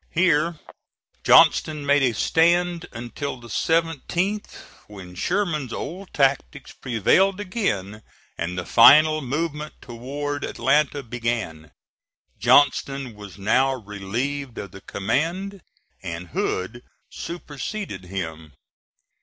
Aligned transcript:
Here 0.09 0.59
Johnston 1.23 1.85
made 1.85 2.01
a 2.01 2.15
stand 2.15 2.87
until 2.91 3.37
the 3.39 3.49
17th, 3.49 4.51
when 4.87 5.13
Sherman's 5.13 5.71
old 5.71 6.11
tactics 6.11 6.71
prevailed 6.71 7.39
again 7.39 8.01
and 8.35 8.57
the 8.57 8.65
final 8.65 9.21
movement 9.21 9.75
toward 9.79 10.43
Atlanta 10.43 11.03
began. 11.03 11.69
Johnston 12.39 13.13
was 13.13 13.37
now 13.37 13.75
relieved 13.75 14.57
of 14.57 14.71
the 14.71 14.81
command, 14.81 15.61
and 16.01 16.29
Hood 16.29 16.81
superseded 17.11 18.05
him. 18.05 18.53